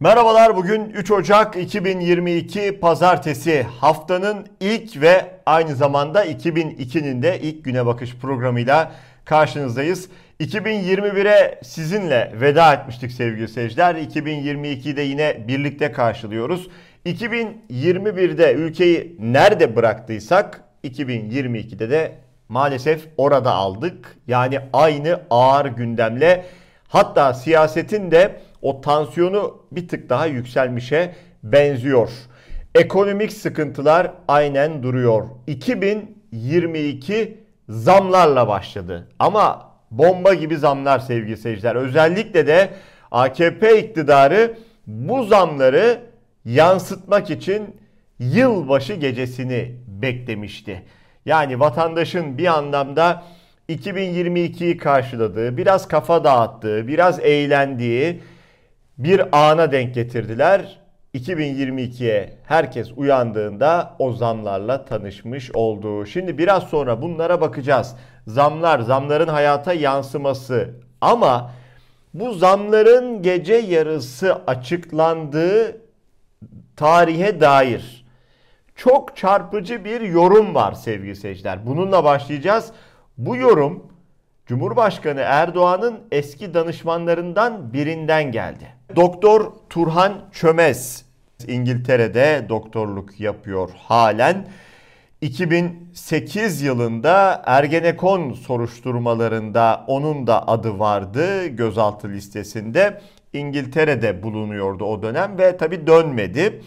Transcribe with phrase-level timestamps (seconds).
[0.00, 7.86] Merhabalar bugün 3 Ocak 2022 Pazartesi haftanın ilk ve aynı zamanda 2002'nin de ilk güne
[7.86, 8.92] bakış programıyla
[9.24, 10.08] karşınızdayız.
[10.40, 13.94] 2021'e sizinle veda etmiştik sevgili seyirciler.
[13.94, 16.68] 2022'de yine birlikte karşılıyoruz.
[17.06, 22.12] 2021'de ülkeyi nerede bıraktıysak 2022'de de
[22.48, 24.16] maalesef orada aldık.
[24.26, 26.44] Yani aynı ağır gündemle
[26.88, 32.10] hatta siyasetin de o tansiyonu bir tık daha yükselmişe benziyor.
[32.74, 35.26] Ekonomik sıkıntılar aynen duruyor.
[35.46, 37.38] 2022
[37.68, 39.08] zamlarla başladı.
[39.18, 41.76] Ama bomba gibi zamlar sevgili seyirciler.
[41.76, 42.70] Özellikle de
[43.10, 46.00] AKP iktidarı bu zamları
[46.44, 47.76] yansıtmak için
[48.18, 50.82] yılbaşı gecesini beklemişti.
[51.26, 53.22] Yani vatandaşın bir anlamda
[53.68, 58.20] 2022'yi karşıladığı, biraz kafa dağıttığı, biraz eğlendiği
[58.98, 60.78] bir ana denk getirdiler.
[61.14, 66.06] 2022'ye herkes uyandığında o zamlarla tanışmış oldu.
[66.06, 67.96] Şimdi biraz sonra bunlara bakacağız.
[68.26, 71.50] Zamlar, zamların hayata yansıması ama
[72.14, 75.80] bu zamların gece yarısı açıklandığı
[76.76, 78.06] tarihe dair
[78.76, 81.66] çok çarpıcı bir yorum var sevgili seyirciler.
[81.66, 82.72] Bununla başlayacağız.
[83.18, 83.86] Bu yorum
[84.46, 88.68] Cumhurbaşkanı Erdoğan'ın eski danışmanlarından birinden geldi.
[88.96, 91.04] Doktor Turhan Çömez
[91.46, 94.46] İngiltere'de doktorluk yapıyor halen.
[95.20, 103.00] 2008 yılında Ergenekon soruşturmalarında onun da adı vardı gözaltı listesinde.
[103.32, 106.62] İngiltere'de bulunuyordu o dönem ve tabi dönmedi.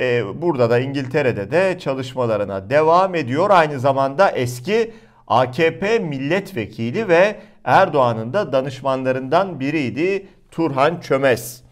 [0.00, 3.50] Ee, burada da İngiltere'de de çalışmalarına devam ediyor.
[3.50, 4.92] Aynı zamanda eski
[5.28, 11.64] AKP milletvekili ve Erdoğan'ın da danışmanlarından biriydi Turhan Çömez.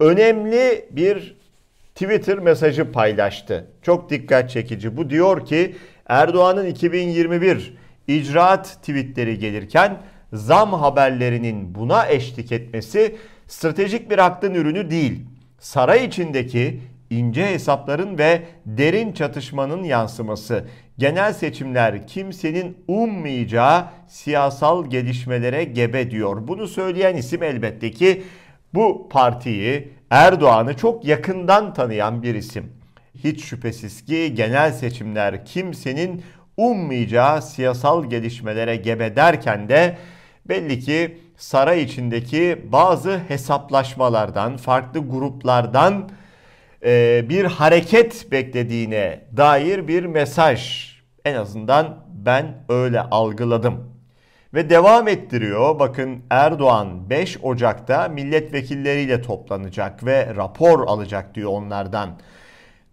[0.00, 1.36] Önemli bir
[1.94, 3.70] Twitter mesajı paylaştı.
[3.82, 4.96] Çok dikkat çekici.
[4.96, 7.76] Bu diyor ki Erdoğan'ın 2021
[8.08, 10.02] icraat tweetleri gelirken
[10.32, 15.24] zam haberlerinin buna eşlik etmesi stratejik bir aklın ürünü değil.
[15.58, 16.80] Saray içindeki
[17.10, 20.64] ince hesapların ve derin çatışmanın yansıması.
[20.98, 26.48] Genel seçimler kimsenin ummayacağı siyasal gelişmelere gebe diyor.
[26.48, 28.22] Bunu söyleyen isim elbette ki
[28.74, 32.72] bu partiyi Erdoğan'ı çok yakından tanıyan bir isim.
[33.24, 36.22] Hiç şüphesiz ki genel seçimler kimsenin
[36.56, 39.96] ummayacağı siyasal gelişmelere gebe derken de
[40.48, 46.10] belli ki saray içindeki bazı hesaplaşmalardan, farklı gruplardan
[46.84, 50.88] e, bir hareket beklediğine dair bir mesaj.
[51.24, 53.98] En azından ben öyle algıladım.
[54.54, 55.78] Ve devam ettiriyor.
[55.78, 62.10] Bakın Erdoğan 5 Ocak'ta milletvekilleriyle toplanacak ve rapor alacak diyor onlardan.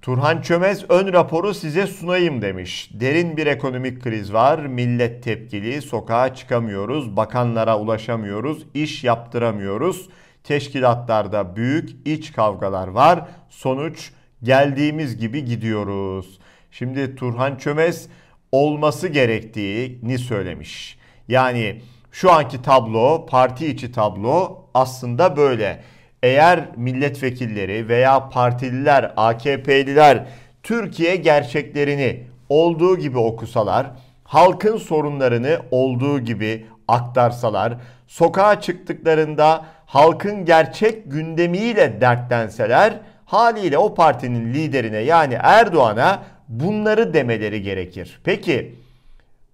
[0.01, 2.90] Turhan Çömez ön raporu size sunayım demiş.
[2.94, 4.59] Derin bir ekonomik kriz var.
[4.59, 5.81] Millet tepkili.
[5.81, 7.18] Sokağa çıkamıyoruz.
[7.18, 8.66] Bakanlara ulaşamıyoruz.
[8.74, 10.09] iş yaptıramıyoruz.
[10.47, 13.25] Teşkilatlarda büyük iç kavgalar var.
[13.50, 14.11] Sonuç
[14.44, 16.39] geldiğimiz gibi gidiyoruz.
[16.72, 18.07] Şimdi Turhan Çömez
[18.51, 20.97] olması gerektiğini söylemiş.
[21.28, 25.83] Yani şu anki tablo, parti içi tablo aslında böyle.
[26.23, 30.25] Eğer milletvekilleri veya partililer, AKP'liler
[30.63, 33.88] Türkiye gerçeklerini olduğu gibi okusalar,
[34.23, 44.97] halkın sorunlarını olduğu gibi aktarsalar, sokağa çıktıklarında halkın gerçek gündemiyle dertlenseler, haliyle o partinin liderine
[44.97, 48.19] yani Erdoğan'a bunları demeleri gerekir.
[48.24, 48.75] Peki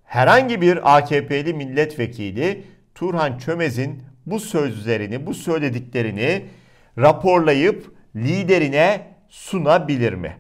[0.04, 2.64] herhangi bir AKP'li milletvekili
[2.96, 6.46] Turhan Çömez'in bu sözlerini, bu söylediklerini
[6.98, 10.38] raporlayıp liderine sunabilir mi?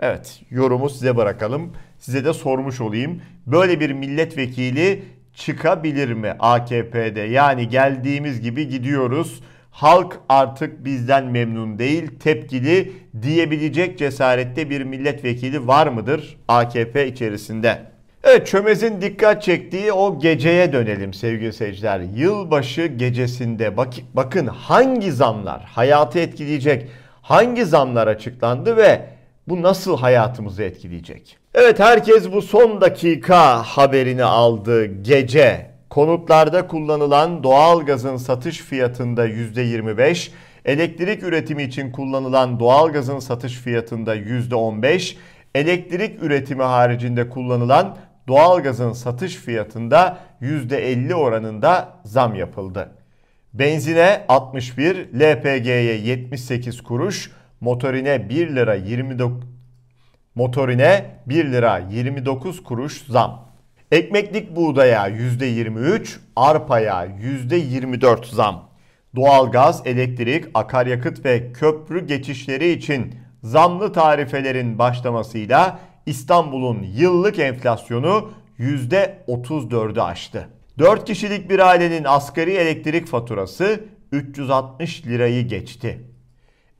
[0.00, 1.72] Evet, yorumu size bırakalım.
[1.98, 3.22] Size de sormuş olayım.
[3.46, 5.04] Böyle bir milletvekili
[5.38, 7.20] çıkabilir mi AKP'de?
[7.20, 9.40] Yani geldiğimiz gibi gidiyoruz.
[9.70, 12.92] Halk artık bizden memnun değil, tepkili
[13.22, 17.78] diyebilecek cesarette bir milletvekili var mıdır AKP içerisinde?
[18.24, 22.00] Evet Çömez'in dikkat çektiği o geceye dönelim sevgili seyirciler.
[22.00, 26.88] Yılbaşı gecesinde bak bakın hangi zamlar hayatı etkileyecek,
[27.22, 29.17] hangi zamlar açıklandı ve
[29.48, 31.38] bu nasıl hayatımızı etkileyecek?
[31.54, 35.70] Evet herkes bu son dakika haberini aldı gece.
[35.90, 40.30] Konutlarda kullanılan doğal gazın satış fiyatında %25,
[40.64, 45.16] elektrik üretimi için kullanılan doğal gazın satış fiyatında %15,
[45.54, 47.96] elektrik üretimi haricinde kullanılan
[48.28, 52.90] doğalgazın satış fiyatında %50 oranında zam yapıldı.
[53.54, 59.44] Benzine 61, LPG'ye 78 kuruş, motorine 1 lira 29
[60.34, 63.48] motorine 1 lira 29 kuruş zam.
[63.92, 68.68] Ekmeklik buğdaya %23, arpaya %24 zam.
[69.16, 80.48] Doğalgaz, elektrik, akaryakıt ve köprü geçişleri için zamlı tarifelerin başlamasıyla İstanbul'un yıllık enflasyonu %34'ü aştı.
[80.78, 83.80] 4 kişilik bir ailenin asgari elektrik faturası
[84.12, 86.07] 360 lirayı geçti.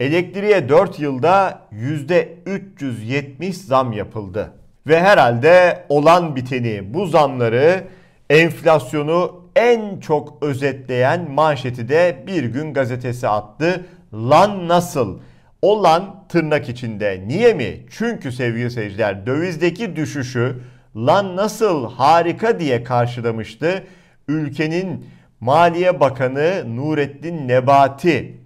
[0.01, 4.53] Elektriğe 4 yılda %370 zam yapıldı.
[4.87, 7.85] Ve herhalde olan biteni bu zamları
[8.31, 13.87] enflasyonu en çok özetleyen manşeti de bir gün gazetesi attı.
[14.15, 15.21] Lan nasıl?
[15.63, 17.25] Olan tırnak içinde.
[17.27, 17.87] Niye mi?
[17.91, 20.57] Çünkü sevgili seyirciler dövizdeki düşüşü
[20.97, 23.85] lan nasıl harika diye karşılamıştı.
[24.29, 25.07] Ülkenin
[25.41, 28.39] Maliye Bakanı Nurettin Nebati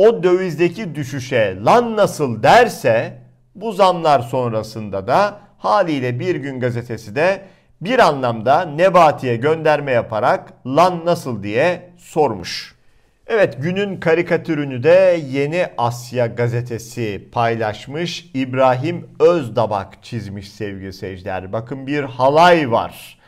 [0.00, 3.18] o dövizdeki düşüşe lan nasıl derse
[3.54, 7.42] bu zamlar sonrasında da haliyle Bir Gün Gazetesi de
[7.80, 12.74] bir anlamda Nebati'ye gönderme yaparak lan nasıl diye sormuş.
[13.26, 18.30] Evet günün karikatürünü de Yeni Asya gazetesi paylaşmış.
[18.34, 21.52] İbrahim Özdabak çizmiş sevgili seyirciler.
[21.52, 23.18] Bakın bir halay var.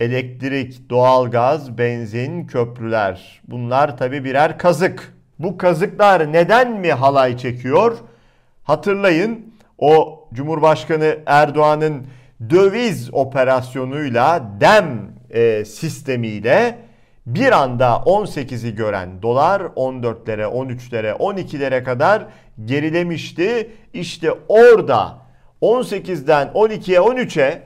[0.00, 3.40] Elektrik, doğalgaz, benzin, köprüler.
[3.48, 5.15] Bunlar tabi birer kazık.
[5.38, 7.98] Bu kazıklar neden mi halay çekiyor?
[8.64, 12.06] Hatırlayın o Cumhurbaşkanı Erdoğan'ın
[12.50, 16.78] döviz operasyonuyla dem e, sistemiyle
[17.26, 22.26] bir anda 18'i gören dolar 14'lere, 13'lere, 12'lere kadar
[22.64, 23.70] gerilemişti.
[23.92, 25.18] İşte orada
[25.62, 27.62] 18'den 12'ye, 13'e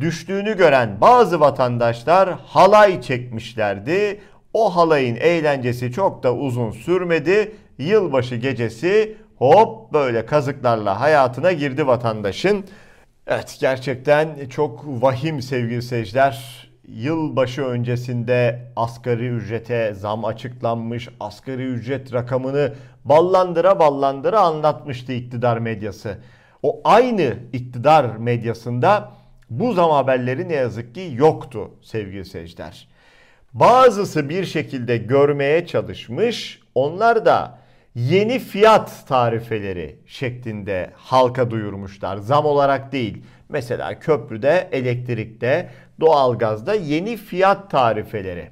[0.00, 4.20] düştüğünü gören bazı vatandaşlar halay çekmişlerdi.
[4.54, 7.52] O halayın eğlencesi çok da uzun sürmedi.
[7.78, 12.64] Yılbaşı gecesi hop böyle kazıklarla hayatına girdi vatandaşın.
[13.26, 16.66] Evet gerçekten çok vahim sevgili seyirciler.
[16.88, 21.08] Yılbaşı öncesinde asgari ücrete zam açıklanmış.
[21.20, 22.74] Asgari ücret rakamını
[23.04, 26.18] ballandıra ballandıra anlatmıştı iktidar medyası.
[26.62, 29.12] O aynı iktidar medyasında
[29.50, 32.89] bu zam haberleri ne yazık ki yoktu sevgili seyirciler.
[33.54, 36.60] Bazısı bir şekilde görmeye çalışmış.
[36.74, 37.58] Onlar da
[37.94, 42.16] yeni fiyat tarifeleri şeklinde halka duyurmuşlar.
[42.16, 43.22] Zam olarak değil.
[43.48, 45.70] Mesela köprüde, elektrikte,
[46.00, 48.50] doğalgazda yeni fiyat tarifeleri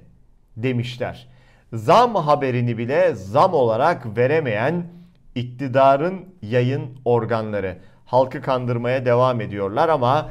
[0.57, 1.29] demişler.
[1.73, 4.87] Zam haberini bile zam olarak veremeyen
[5.35, 10.31] iktidarın yayın organları halkı kandırmaya devam ediyorlar ama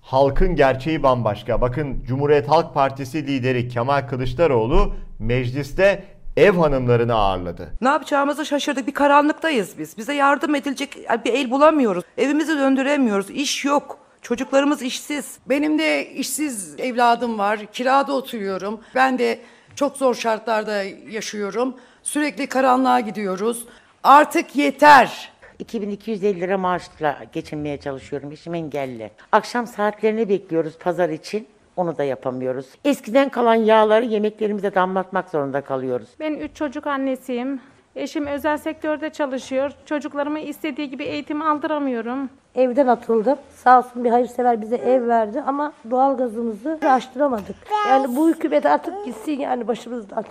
[0.00, 1.60] halkın gerçeği bambaşka.
[1.60, 6.04] Bakın Cumhuriyet Halk Partisi lideri Kemal Kılıçdaroğlu mecliste
[6.36, 7.72] ev hanımlarını ağırladı.
[7.80, 8.86] Ne yapacağımızı şaşırdık.
[8.86, 9.98] Bir karanlıktayız biz.
[9.98, 12.04] Bize yardım edilecek bir el bulamıyoruz.
[12.18, 13.30] Evimizi döndüremiyoruz.
[13.30, 13.98] İş yok.
[14.22, 15.38] Çocuklarımız işsiz.
[15.46, 17.66] Benim de işsiz evladım var.
[17.72, 18.80] Kirada oturuyorum.
[18.94, 19.38] Ben de
[19.74, 21.74] çok zor şartlarda yaşıyorum.
[22.02, 23.64] Sürekli karanlığa gidiyoruz.
[24.04, 25.32] Artık yeter.
[25.60, 28.32] 2250 lira maaşla geçinmeye çalışıyorum.
[28.32, 29.10] Eşim engelli.
[29.32, 31.46] Akşam saatlerini bekliyoruz pazar için.
[31.76, 32.66] Onu da yapamıyoruz.
[32.84, 36.08] Eskiden kalan yağları yemeklerimize damlatmak zorunda kalıyoruz.
[36.20, 37.60] Ben üç çocuk annesiyim.
[37.96, 39.72] Eşim özel sektörde çalışıyor.
[39.86, 42.30] Çocuklarıma istediği gibi eğitim aldıramıyorum.
[42.54, 43.38] Evden atıldım.
[43.54, 47.56] Sağ olsun bir hayırsever bize ev verdi ama doğal gazımızı açtıramadık.
[47.88, 50.24] Yani bu hükümet artık gitsin yani başımızdan.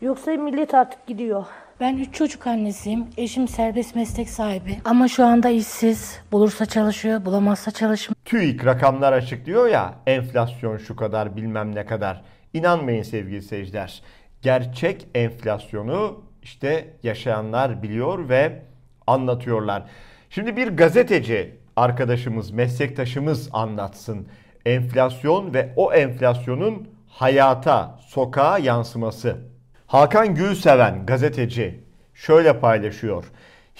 [0.00, 1.44] Yoksa millet artık gidiyor.
[1.80, 3.06] Ben üç çocuk annesiyim.
[3.16, 4.76] Eşim serbest meslek sahibi.
[4.84, 6.20] Ama şu anda işsiz.
[6.32, 8.16] Bulursa çalışıyor, bulamazsa çalışmıyor.
[8.24, 12.22] TÜİK rakamlar açıklıyor ya enflasyon şu kadar bilmem ne kadar.
[12.54, 14.02] İnanmayın sevgili seyirciler.
[14.42, 18.62] Gerçek enflasyonu işte yaşayanlar biliyor ve
[19.06, 19.82] anlatıyorlar.
[20.30, 24.28] Şimdi bir gazeteci arkadaşımız, meslektaşımız anlatsın.
[24.66, 29.36] Enflasyon ve o enflasyonun hayata, sokağa yansıması.
[29.88, 31.80] Hakan Gülseven gazeteci
[32.14, 33.24] şöyle paylaşıyor.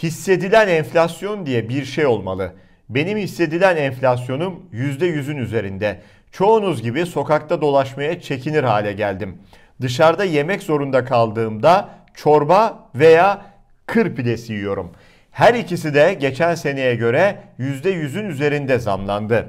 [0.02, 2.52] Hissedilen enflasyon diye bir şey olmalı.
[2.88, 6.00] Benim hissedilen enflasyonum %100'ün üzerinde.
[6.32, 9.38] Çoğunuz gibi sokakta dolaşmaya çekinir hale geldim.
[9.80, 13.42] Dışarıda yemek zorunda kaldığımda çorba veya
[13.86, 14.92] kır pidesi yiyorum.
[15.30, 19.48] Her ikisi de geçen seneye göre %100'ün üzerinde zamlandı.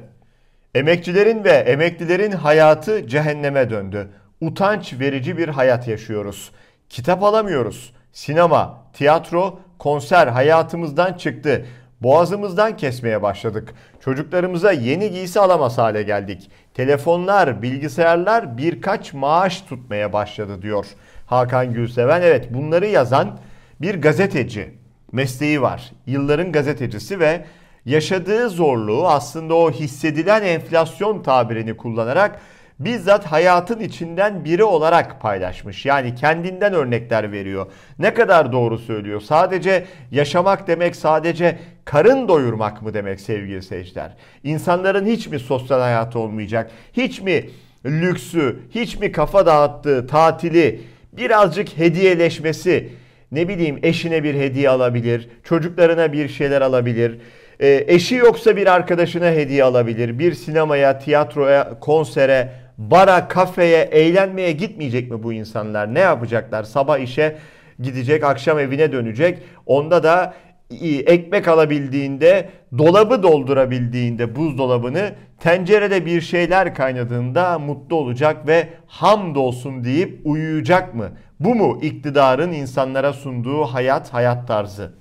[0.75, 4.09] Emekçilerin ve emeklilerin hayatı cehenneme döndü.
[4.41, 6.51] Utanç verici bir hayat yaşıyoruz.
[6.89, 7.93] Kitap alamıyoruz.
[8.11, 11.65] Sinema, tiyatro, konser hayatımızdan çıktı.
[12.01, 13.73] Boğazımızdan kesmeye başladık.
[13.99, 16.51] Çocuklarımıza yeni giysi alamaz hale geldik.
[16.73, 20.85] Telefonlar, bilgisayarlar birkaç maaş tutmaya başladı diyor.
[21.25, 22.21] Hakan Gülseven.
[22.21, 23.39] Evet bunları yazan
[23.81, 24.73] bir gazeteci
[25.11, 25.91] mesleği var.
[26.05, 27.45] Yılların gazetecisi ve
[27.85, 32.39] yaşadığı zorluğu aslında o hissedilen enflasyon tabirini kullanarak
[32.79, 35.85] bizzat hayatın içinden biri olarak paylaşmış.
[35.85, 37.65] Yani kendinden örnekler veriyor.
[37.99, 39.21] Ne kadar doğru söylüyor.
[39.21, 44.11] Sadece yaşamak demek sadece karın doyurmak mı demek sevgili seyirciler?
[44.43, 46.71] İnsanların hiç mi sosyal hayatı olmayacak?
[46.93, 47.49] Hiç mi
[47.85, 50.81] lüksü, hiç mi kafa dağıttığı tatili,
[51.13, 52.89] birazcık hediyeleşmesi,
[53.31, 57.17] ne bileyim eşine bir hediye alabilir, çocuklarına bir şeyler alabilir.
[57.59, 60.19] E, eşi yoksa bir arkadaşına hediye alabilir.
[60.19, 65.93] Bir sinemaya, tiyatroya, konsere, bara, kafeye, eğlenmeye gitmeyecek mi bu insanlar?
[65.93, 66.63] Ne yapacaklar?
[66.63, 67.37] Sabah işe
[67.79, 69.39] gidecek, akşam evine dönecek.
[69.65, 70.33] Onda da
[71.05, 80.95] ekmek alabildiğinde, dolabı doldurabildiğinde buzdolabını, tencerede bir şeyler kaynadığında mutlu olacak ve hamdolsun deyip uyuyacak
[80.95, 81.09] mı?
[81.39, 84.93] Bu mu iktidarın insanlara sunduğu hayat, hayat tarzı?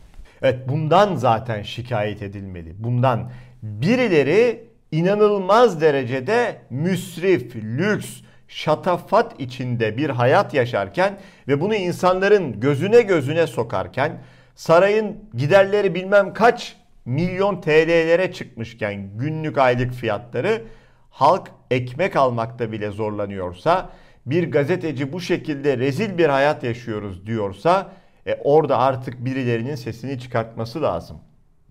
[0.43, 2.75] Evet bundan zaten şikayet edilmeli.
[2.79, 3.31] Bundan
[3.63, 11.19] birileri inanılmaz derecede müsrif, lüks, şatafat içinde bir hayat yaşarken
[11.49, 14.23] ve bunu insanların gözüne gözüne sokarken
[14.55, 20.63] sarayın giderleri bilmem kaç milyon TL'lere çıkmışken günlük aylık fiyatları
[21.11, 23.91] halk ekmek almakta bile zorlanıyorsa
[24.27, 27.93] bir gazeteci bu şekilde rezil bir hayat yaşıyoruz diyorsa
[28.27, 31.19] e, orada artık birilerinin sesini çıkartması lazım.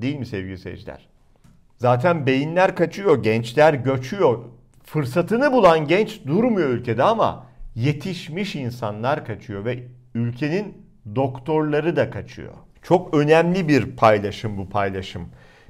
[0.02, 1.17] Değil mi sevgili seyirciler?
[1.78, 4.40] Zaten beyinler kaçıyor, gençler göçüyor.
[4.84, 9.84] Fırsatını bulan genç durmuyor ülkede ama yetişmiş insanlar kaçıyor ve
[10.16, 12.54] ülkenin doktorları da kaçıyor.
[12.82, 15.30] Çok önemli bir paylaşım bu paylaşım.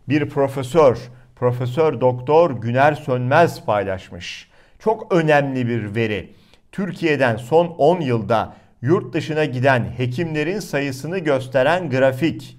[0.10, 0.98] Bir profesör,
[1.36, 4.50] Profesör Doktor Güner Sönmez paylaşmış.
[4.80, 6.34] Çok önemli bir veri.
[6.72, 12.58] Türkiye'den son 10 yılda yurt dışına giden hekimlerin sayısını gösteren grafik.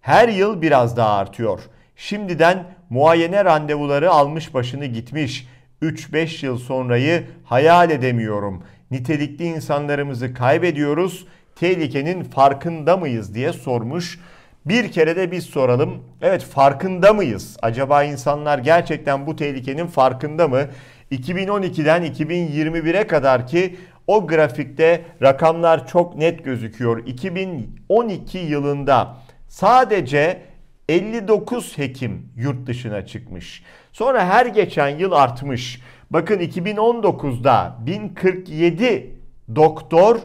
[0.00, 1.60] Her yıl biraz daha artıyor.
[1.96, 5.46] Şimdiden muayene randevuları almış başını gitmiş.
[5.82, 8.62] 3-5 yıl sonrayı hayal edemiyorum.
[8.90, 11.26] Nitelikli insanlarımızı kaybediyoruz.
[11.56, 14.18] Tehlikenin farkında mıyız diye sormuş.
[14.66, 16.04] Bir kere de biz soralım.
[16.22, 17.56] Evet farkında mıyız?
[17.62, 20.60] Acaba insanlar gerçekten bu tehlikenin farkında mı?
[21.12, 27.06] 2012'den 2021'e kadar ki o grafikte rakamlar çok net gözüküyor.
[27.06, 29.16] 2012 yılında
[29.48, 30.49] sadece
[30.90, 33.62] 59 hekim yurt dışına çıkmış.
[33.92, 35.80] Sonra her geçen yıl artmış.
[36.10, 39.14] Bakın 2019'da 1047
[39.54, 40.16] doktor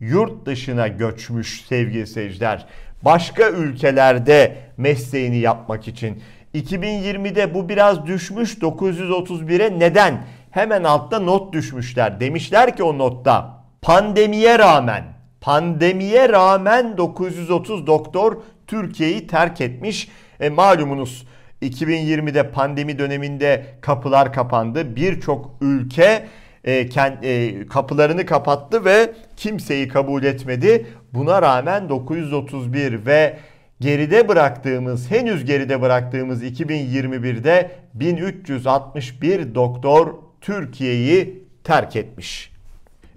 [0.00, 2.66] yurt dışına göçmüş sevgili seyirciler.
[3.02, 6.22] Başka ülkelerde mesleğini yapmak için.
[6.54, 10.24] 2020'de bu biraz düşmüş 931'e neden?
[10.50, 12.20] Hemen altta not düşmüşler.
[12.20, 15.14] Demişler ki o notta pandemiye rağmen
[15.44, 20.08] pandemiye rağmen 930 doktor Türkiye'yi terk etmiş.
[20.40, 21.26] E, malumunuz
[21.62, 24.96] 2020'de pandemi döneminde kapılar kapandı.
[24.96, 26.26] Birçok ülke
[26.64, 30.86] e, kend, e, kapılarını kapattı ve kimseyi kabul etmedi.
[31.12, 33.38] Buna rağmen 931 ve
[33.80, 42.52] geride bıraktığımız, henüz geride bıraktığımız 2021'de 1361 doktor Türkiye'yi terk etmiş.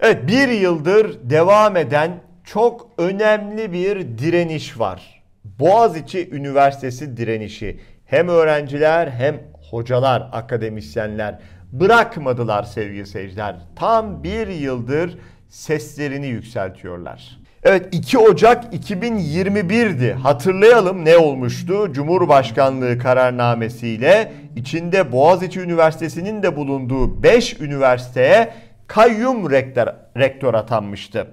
[0.00, 5.17] Evet bir yıldır devam eden çok önemli bir direniş var.
[5.58, 7.80] Boğaziçi Üniversitesi direnişi.
[8.06, 9.40] Hem öğrenciler hem
[9.70, 11.38] hocalar, akademisyenler
[11.72, 13.56] bırakmadılar sevgili seyirciler.
[13.76, 17.38] Tam bir yıldır seslerini yükseltiyorlar.
[17.62, 20.12] Evet 2 Ocak 2021'di.
[20.12, 21.92] Hatırlayalım ne olmuştu?
[21.92, 28.52] Cumhurbaşkanlığı kararnamesiyle içinde Boğaziçi Üniversitesi'nin de bulunduğu 5 üniversiteye
[28.86, 29.86] kayyum rektör,
[30.16, 31.26] rektör atanmıştı.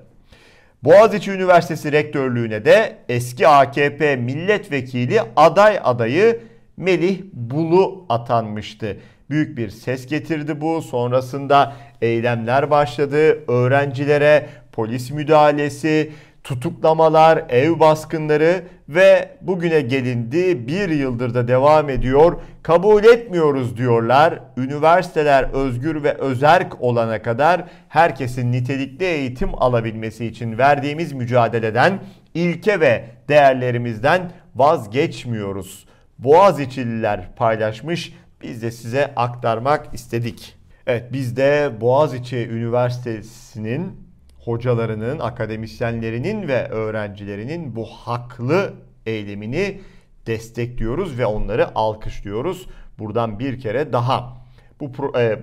[0.86, 6.40] Boğaziçi Üniversitesi rektörlüğüne de eski AKP milletvekili aday adayı
[6.78, 8.98] Melih Bulu atanmıştı.
[9.30, 10.82] Büyük bir ses getirdi bu.
[10.82, 13.52] Sonrasında eylemler başladı.
[13.52, 16.12] Öğrencilere polis müdahalesi,
[16.46, 22.42] tutuklamalar, ev baskınları ve bugüne gelindi bir yıldır da devam ediyor.
[22.64, 24.40] Kabul etmiyoruz diyorlar.
[24.58, 32.00] Üniversiteler özgür ve özerk olana kadar herkesin nitelikli eğitim alabilmesi için verdiğimiz mücadeleden,
[32.34, 35.86] ilke ve değerlerimizden vazgeçmiyoruz.
[36.20, 38.14] Boğaziçi'liler paylaşmış.
[38.42, 40.56] Biz de size aktarmak istedik.
[40.88, 44.05] Evet biz de Boğaziçi Üniversitesi'nin
[44.46, 48.74] hocalarının, akademisyenlerinin ve öğrencilerinin bu haklı
[49.06, 49.82] eylemini
[50.28, 52.68] destekliyoruz ve onları alkışlıyoruz.
[53.00, 54.38] Buradan bir kere daha
[54.80, 54.92] bu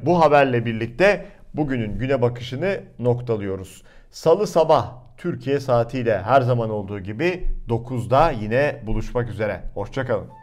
[0.03, 3.83] bu haberle birlikte bugünün güne bakışını noktalıyoruz.
[4.11, 9.63] Salı sabah Türkiye saatiyle her zaman olduğu gibi 9'da yine buluşmak üzere.
[9.75, 10.42] Hoşçakalın.